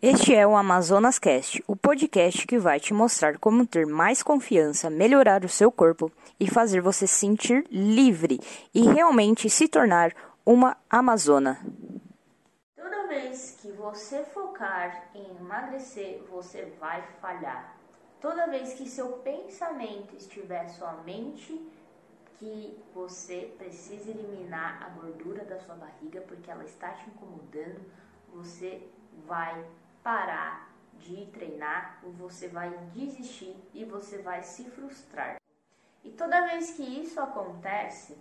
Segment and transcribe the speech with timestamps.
[0.00, 4.88] Este é o Amazonas Cast, o podcast que vai te mostrar como ter mais confiança,
[4.88, 8.38] melhorar o seu corpo e fazer você se sentir livre
[8.72, 10.14] e realmente se tornar
[10.46, 11.58] uma amazona.
[12.76, 17.76] Toda vez que você focar em emagrecer, você vai falhar.
[18.20, 21.60] Toda vez que seu pensamento estiver somente
[22.38, 27.80] que você precisa eliminar a gordura da sua barriga porque ela está te incomodando,
[28.32, 28.86] você
[29.26, 29.64] vai
[30.08, 35.36] parar de treinar, você vai desistir e você vai se frustrar.
[36.02, 38.16] E toda vez que isso acontece,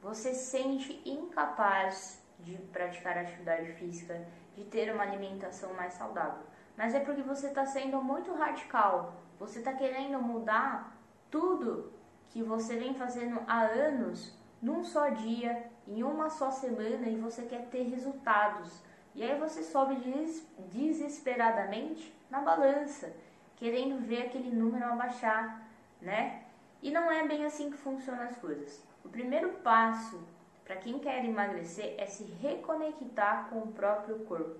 [0.00, 4.24] você se sente incapaz de praticar atividade física,
[4.54, 6.44] de ter uma alimentação mais saudável.
[6.76, 10.96] Mas é porque você está sendo muito radical, você está querendo mudar
[11.28, 11.92] tudo
[12.28, 17.42] que você vem fazendo há anos num só dia, em uma só semana e você
[17.42, 18.91] quer ter resultados.
[19.14, 23.12] E aí você sobe des desesperadamente na balança,
[23.56, 25.66] querendo ver aquele número abaixar,
[26.00, 26.44] né?
[26.82, 28.82] E não é bem assim que funcionam as coisas.
[29.04, 30.20] O primeiro passo
[30.64, 34.58] para quem quer emagrecer é se reconectar com o próprio corpo.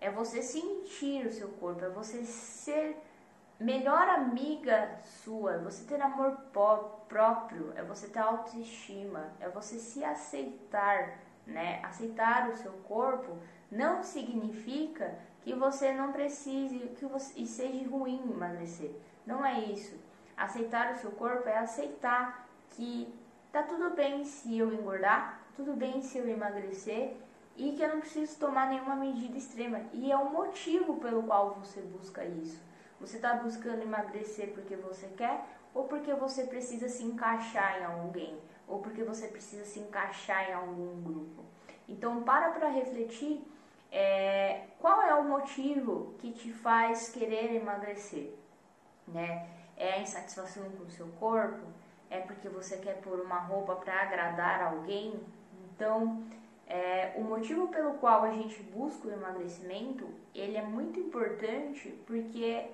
[0.00, 2.96] É você sentir o seu corpo, é você ser
[3.58, 6.36] melhor amiga sua, é você ter amor
[7.08, 11.80] próprio, é você ter autoestima, é você se aceitar, né?
[11.82, 13.36] Aceitar o seu corpo
[13.70, 18.92] não significa que você não precise, que você e seja ruim emagrecer.
[19.26, 19.96] Não é isso.
[20.36, 23.12] Aceitar o seu corpo é aceitar que
[23.50, 27.16] tá tudo bem se eu engordar, tudo bem se eu emagrecer
[27.56, 29.80] e que eu não preciso tomar nenhuma medida extrema.
[29.92, 32.60] E é o motivo pelo qual você busca isso.
[33.00, 38.38] Você está buscando emagrecer porque você quer ou porque você precisa se encaixar em alguém
[38.66, 41.44] ou porque você precisa se encaixar em algum grupo.
[41.88, 43.42] Então para para refletir
[43.90, 48.32] é, qual é o motivo que te faz querer emagrecer,
[49.06, 49.46] né?
[49.76, 51.66] É a insatisfação com o seu corpo?
[52.08, 55.20] É porque você quer pôr uma roupa para agradar alguém?
[55.64, 56.24] Então,
[56.66, 62.66] é, o motivo pelo qual a gente busca o emagrecimento, ele é muito importante porque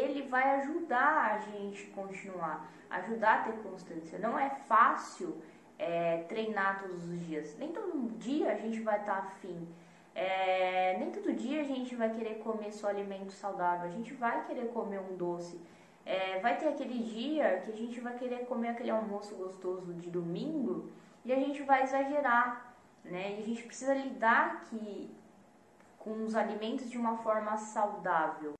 [0.00, 4.18] ele vai ajudar a gente continuar, ajudar a ter constância.
[4.18, 5.40] Não é fácil
[5.78, 7.56] é, treinar todos os dias.
[7.58, 9.68] Nem todo dia a gente vai estar tá afim.
[10.14, 13.86] É, nem todo dia a gente vai querer comer só alimento saudável.
[13.86, 15.60] A gente vai querer comer um doce.
[16.04, 20.10] É, vai ter aquele dia que a gente vai querer comer aquele almoço gostoso de
[20.10, 20.90] domingo
[21.24, 22.74] e a gente vai exagerar,
[23.04, 23.36] né?
[23.36, 25.14] E a gente precisa lidar que,
[25.98, 28.54] com os alimentos de uma forma saudável.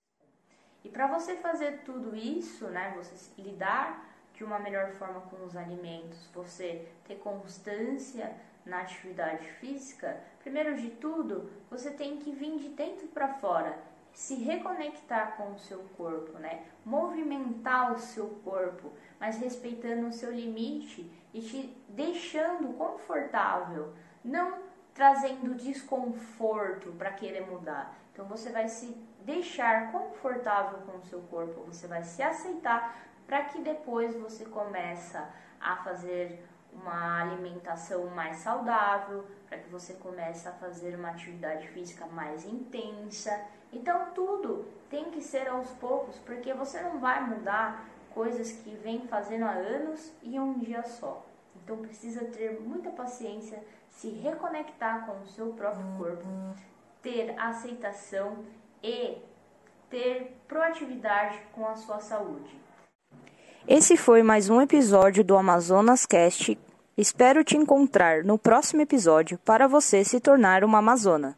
[0.85, 5.57] E para você fazer tudo isso, né, você lidar de uma melhor forma com os
[5.57, 8.35] alimentos, você ter constância
[8.65, 13.79] na atividade física, primeiro de tudo, você tem que vir de dentro para fora,
[14.13, 16.65] se reconectar com o seu corpo, né?
[16.85, 23.95] Movimentar o seu corpo, mas respeitando o seu limite e te deixando confortável,
[24.25, 24.59] não
[24.95, 28.02] trazendo desconforto para querer mudar.
[28.13, 28.87] Então você vai se
[29.21, 32.97] deixar confortável com o seu corpo, você vai se aceitar
[33.27, 35.31] para que depois você começa
[35.61, 42.07] a fazer uma alimentação mais saudável, para que você comece a fazer uma atividade física
[42.07, 43.39] mais intensa.
[43.73, 49.07] Então tudo tem que ser aos poucos, porque você não vai mudar coisas que vem
[49.07, 51.25] fazendo há anos e um dia só.
[51.57, 56.27] Então precisa ter muita paciência, se reconectar com o seu próprio corpo,
[57.03, 58.45] ter aceitação
[58.83, 59.17] e
[59.91, 62.57] ter proatividade com a sua saúde.
[63.67, 66.59] Esse foi mais um episódio do Amazonas Cast.
[66.97, 71.37] Espero te encontrar no próximo episódio para você se tornar uma Amazona.